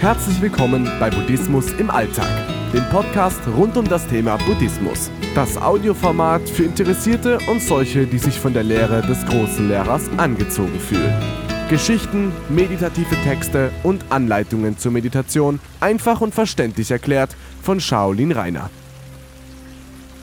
Herzlich 0.00 0.40
willkommen 0.40 0.88
bei 1.00 1.10
Buddhismus 1.10 1.72
im 1.72 1.90
Alltag, 1.90 2.28
dem 2.72 2.88
Podcast 2.88 3.40
rund 3.56 3.76
um 3.76 3.84
das 3.84 4.06
Thema 4.06 4.36
Buddhismus. 4.36 5.10
Das 5.34 5.56
Audioformat 5.60 6.48
für 6.48 6.62
Interessierte 6.62 7.40
und 7.50 7.60
solche, 7.60 8.06
die 8.06 8.18
sich 8.18 8.38
von 8.38 8.54
der 8.54 8.62
Lehre 8.62 9.02
des 9.02 9.26
großen 9.26 9.66
Lehrers 9.66 10.08
angezogen 10.16 10.78
fühlen. 10.78 11.12
Geschichten, 11.68 12.30
meditative 12.48 13.16
Texte 13.24 13.72
und 13.82 14.04
Anleitungen 14.08 14.78
zur 14.78 14.92
Meditation 14.92 15.58
einfach 15.80 16.20
und 16.20 16.32
verständlich 16.32 16.92
erklärt 16.92 17.34
von 17.60 17.80
Shaolin 17.80 18.30
Rainer. 18.30 18.70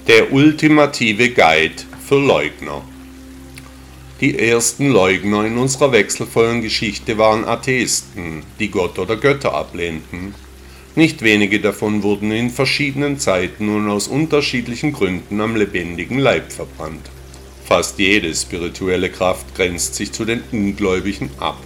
Der 0.08 0.32
ultimative 0.32 1.32
Guide 1.32 1.84
für 2.00 2.26
Leugner. 2.26 2.82
Die 4.26 4.40
ersten 4.40 4.90
Leugner 4.90 5.46
in 5.46 5.56
unserer 5.56 5.92
wechselvollen 5.92 6.64
Geschichte 6.64 7.20
waren 7.20 7.46
Atheisten, 7.46 8.42
die 8.60 8.72
Gott 8.72 8.98
oder 8.98 9.18
Götter 9.18 9.54
ablehnten. 9.54 10.34
Nicht 10.96 11.22
wenige 11.22 11.60
davon 11.60 12.02
wurden 12.02 12.32
in 12.32 12.50
verschiedenen 12.50 13.20
Zeiten 13.20 13.70
und 13.70 13.88
aus 13.88 14.08
unterschiedlichen 14.08 14.94
Gründen 14.94 15.40
am 15.42 15.56
lebendigen 15.56 16.18
Leib 16.18 16.52
verbrannt. 16.52 17.08
Fast 17.66 18.00
jede 18.00 18.34
spirituelle 18.34 19.12
Kraft 19.12 19.54
grenzt 19.54 19.94
sich 19.94 20.12
zu 20.12 20.26
den 20.26 20.42
Ungläubigen 20.52 21.30
ab. 21.38 21.62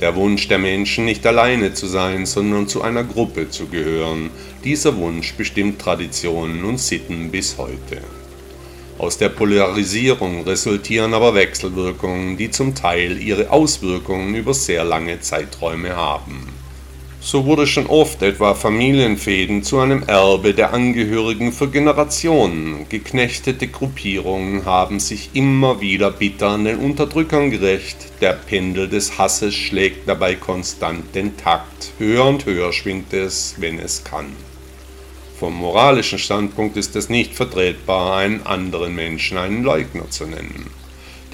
Der 0.00 0.16
Wunsch 0.16 0.48
der 0.48 0.58
Menschen, 0.58 1.04
nicht 1.04 1.24
alleine 1.24 1.72
zu 1.72 1.86
sein, 1.86 2.26
sondern 2.26 2.66
zu 2.66 2.82
einer 2.82 3.04
Gruppe 3.04 3.48
zu 3.48 3.68
gehören, 3.68 4.30
dieser 4.64 4.96
Wunsch 4.96 5.34
bestimmt 5.34 5.80
Traditionen 5.80 6.64
und 6.64 6.80
Sitten 6.80 7.30
bis 7.30 7.56
heute. 7.56 8.02
Aus 8.98 9.18
der 9.18 9.28
Polarisierung 9.28 10.44
resultieren 10.44 11.12
aber 11.12 11.34
Wechselwirkungen, 11.34 12.38
die 12.38 12.50
zum 12.50 12.74
Teil 12.74 13.20
ihre 13.20 13.50
Auswirkungen 13.50 14.34
über 14.34 14.54
sehr 14.54 14.84
lange 14.84 15.20
Zeiträume 15.20 15.94
haben. 15.94 16.48
So 17.20 17.44
wurde 17.44 17.66
schon 17.66 17.86
oft 17.88 18.22
etwa 18.22 18.54
Familienfäden 18.54 19.62
zu 19.64 19.80
einem 19.80 20.04
Erbe 20.04 20.54
der 20.54 20.72
Angehörigen 20.72 21.52
für 21.52 21.68
Generationen. 21.68 22.88
Geknechtete 22.88 23.66
Gruppierungen 23.66 24.64
haben 24.64 25.00
sich 25.00 25.30
immer 25.34 25.80
wieder 25.80 26.10
bitter 26.12 26.50
an 26.50 26.64
den 26.64 26.78
Unterdrückern 26.78 27.50
gerecht. 27.50 27.96
Der 28.20 28.32
Pendel 28.32 28.88
des 28.88 29.18
Hasses 29.18 29.54
schlägt 29.54 30.08
dabei 30.08 30.36
konstant 30.36 31.14
den 31.14 31.36
Takt. 31.36 31.92
Höher 31.98 32.24
und 32.24 32.46
höher 32.46 32.72
schwingt 32.72 33.12
es, 33.12 33.56
wenn 33.58 33.78
es 33.78 34.04
kann. 34.04 34.26
Vom 35.38 35.54
moralischen 35.54 36.18
Standpunkt 36.18 36.78
ist 36.78 36.96
es 36.96 37.10
nicht 37.10 37.34
vertretbar, 37.34 38.16
einen 38.16 38.46
anderen 38.46 38.94
Menschen 38.94 39.36
einen 39.36 39.64
Leugner 39.64 40.08
zu 40.08 40.24
nennen. 40.24 40.70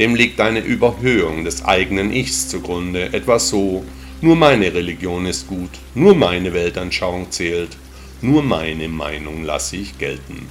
Dem 0.00 0.16
liegt 0.16 0.40
eine 0.40 0.58
Überhöhung 0.58 1.44
des 1.44 1.64
eigenen 1.64 2.12
Ichs 2.12 2.48
zugrunde, 2.48 3.12
etwa 3.12 3.38
so, 3.38 3.84
nur 4.20 4.34
meine 4.34 4.74
Religion 4.74 5.24
ist 5.26 5.46
gut, 5.46 5.70
nur 5.94 6.16
meine 6.16 6.52
Weltanschauung 6.52 7.30
zählt, 7.30 7.76
nur 8.22 8.42
meine 8.42 8.88
Meinung 8.88 9.44
lasse 9.44 9.76
ich 9.76 9.96
gelten. 9.98 10.48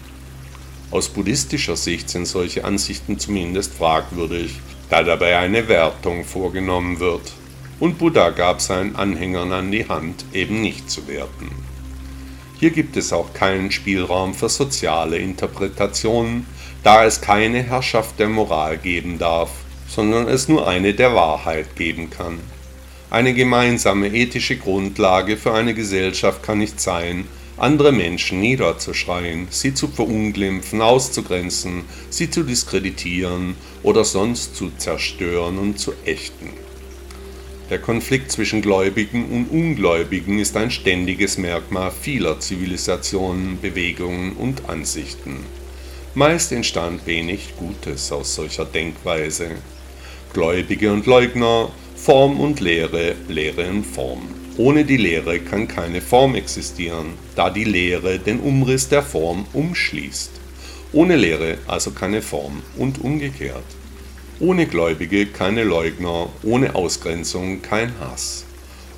Aus 0.90 1.10
buddhistischer 1.10 1.76
Sicht 1.76 2.10
sind 2.10 2.28
solche 2.28 2.64
Ansichten 2.64 3.20
zumindest 3.20 3.74
fragwürdig, 3.74 4.60
da 4.90 5.04
dabei 5.04 5.38
eine 5.38 5.68
Wertung 5.68 6.24
vorgenommen 6.24 7.02
wird, 7.02 7.34
und 7.82 7.98
Buddha 7.98 8.30
gab 8.30 8.62
seinen 8.62 8.96
Anhängern 8.96 9.52
an 9.52 9.72
die 9.72 9.90
Hand, 9.90 10.24
eben 10.32 10.62
nicht 10.62 10.90
zu 10.90 11.06
werten. 11.10 11.71
Hier 12.62 12.70
gibt 12.70 12.96
es 12.96 13.12
auch 13.12 13.34
keinen 13.34 13.72
Spielraum 13.72 14.36
für 14.36 14.48
soziale 14.48 15.18
Interpretationen, 15.18 16.46
da 16.84 17.06
es 17.06 17.20
keine 17.20 17.64
Herrschaft 17.64 18.20
der 18.20 18.30
Moral 18.30 18.78
geben 18.78 19.18
darf, 19.18 19.50
sondern 19.88 20.28
es 20.28 20.48
nur 20.48 20.68
eine 20.68 20.94
der 20.94 21.16
Wahrheit 21.16 21.76
geben 21.76 22.12
kann. 22.12 22.38
Eine 23.10 23.34
gemeinsame 23.34 24.10
ethische 24.10 24.58
Grundlage 24.58 25.38
für 25.38 25.56
eine 25.56 25.74
Gesellschaft 25.74 26.44
kann 26.44 26.60
nicht 26.60 26.80
sein, 26.80 27.26
andere 27.58 27.92
Menschen 27.92 28.42
niederzuschreien, 28.42 29.48
sie 29.50 29.74
zu 29.74 29.88
verunglimpfen, 29.88 30.84
auszugrenzen, 30.84 31.86
sie 32.12 32.30
zu 32.30 32.44
diskreditieren 32.44 33.56
oder 33.82 34.06
sonst 34.06 34.56
zu 34.56 34.70
zerstören 34.78 35.58
und 35.58 35.80
zu 35.80 35.94
ächten. 36.06 36.52
Der 37.72 37.80
Konflikt 37.80 38.34
zwischen 38.34 38.62
Gläubigen 38.62 39.30
und 39.32 39.46
Ungläubigen 39.50 40.40
ist 40.40 40.58
ein 40.58 40.72
ständiges 40.72 41.38
Merkmal 41.38 41.90
vieler 41.90 42.38
Zivilisationen, 42.38 43.62
Bewegungen 43.62 44.34
und 44.34 44.68
Ansichten. 44.68 45.38
Meist 46.14 46.52
entstand 46.52 47.08
wenig 47.08 47.54
Gutes 47.56 48.12
aus 48.12 48.36
solcher 48.36 48.66
Denkweise. 48.66 49.52
Gläubige 50.34 50.92
und 50.92 51.06
Leugner, 51.06 51.72
Form 51.96 52.42
und 52.42 52.60
Lehre, 52.60 53.16
Lehre 53.30 53.70
und 53.70 53.86
Form. 53.86 54.28
Ohne 54.58 54.84
die 54.84 54.98
Lehre 54.98 55.40
kann 55.40 55.70
keine 55.70 56.02
Form 56.02 56.36
existieren, 56.36 57.14
da 57.38 57.50
die 57.50 57.64
Lehre 57.64 58.20
den 58.20 58.42
Umriss 58.42 58.90
der 58.90 59.02
Form 59.02 59.46
umschließt. 59.54 60.32
Ohne 60.92 61.16
Lehre 61.16 61.58
also 61.68 61.92
keine 61.92 62.22
Form 62.22 62.64
und 62.76 63.00
umgekehrt. 63.00 63.64
Ohne 64.42 64.66
Gläubige 64.66 65.28
keine 65.28 65.64
Leugner, 65.64 66.30
ohne 66.42 66.74
Ausgrenzung 66.74 67.62
kein 67.62 67.94
Hass. 68.00 68.44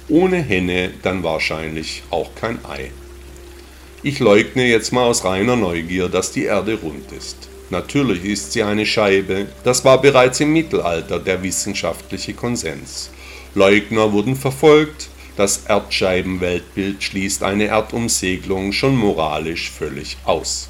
Ohne 0.08 0.38
Henne 0.38 0.92
dann 1.02 1.22
wahrscheinlich 1.22 2.02
auch 2.12 2.34
kein 2.34 2.64
Ei. 2.64 2.92
Ich 4.04 4.20
leugne 4.20 4.66
jetzt 4.66 4.94
mal 4.94 5.04
aus 5.04 5.26
reiner 5.26 5.58
Neugier, 5.58 6.08
dass 6.08 6.32
die 6.32 6.46
Erde 6.46 6.80
rund 6.82 7.12
ist. 7.12 7.50
Natürlich 7.72 8.24
ist 8.24 8.54
sie 8.54 8.64
eine 8.64 8.86
Scheibe, 8.86 9.48
das 9.66 9.84
war 9.84 10.02
bereits 10.02 10.40
im 10.40 10.54
Mittelalter 10.54 11.20
der 11.20 11.44
wissenschaftliche 11.44 12.34
Konsens. 12.34 13.10
Leugner 13.54 14.14
wurden 14.14 14.38
verfolgt, 14.38 15.10
das 15.36 15.64
Erdscheibenweltbild 15.68 17.04
schließt 17.04 17.44
eine 17.44 17.66
Erdumsegelung 17.66 18.72
schon 18.72 18.96
moralisch 18.96 19.72
völlig 19.72 20.16
aus. 20.24 20.70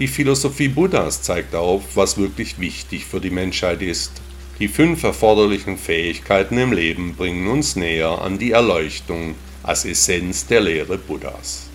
Die 0.00 0.08
Philosophie 0.08 0.68
Buddhas 0.68 1.20
zeigt 1.20 1.54
auf, 1.54 1.94
was 1.94 2.16
wirklich 2.16 2.58
wichtig 2.58 3.04
für 3.04 3.20
die 3.20 3.28
Menschheit 3.28 3.82
ist. 3.82 4.12
Die 4.58 4.68
fünf 4.68 5.02
erforderlichen 5.02 5.76
Fähigkeiten 5.76 6.56
im 6.56 6.72
Leben 6.72 7.14
bringen 7.16 7.46
uns 7.48 7.76
näher 7.76 8.22
an 8.22 8.38
die 8.38 8.52
Erleuchtung 8.52 9.34
als 9.62 9.84
Essenz 9.84 10.46
der 10.46 10.62
Lehre 10.62 10.96
Buddhas. 10.96 11.68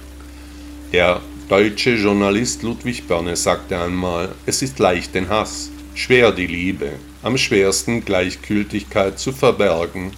Der 0.91 1.21
deutsche 1.49 1.91
Journalist 1.91 2.63
Ludwig 2.63 3.07
Börne 3.07 3.35
sagte 3.35 3.79
einmal, 3.79 4.33
es 4.47 4.63
ist 4.63 4.79
leicht 4.79 5.13
den 5.13 5.29
Hass, 5.29 5.69
schwer 5.93 6.31
die 6.31 6.47
Liebe, 6.47 6.93
am 7.21 7.37
schwersten 7.37 8.03
Gleichgültigkeit 8.03 9.19
zu 9.19 9.33
verbergen 9.33 10.13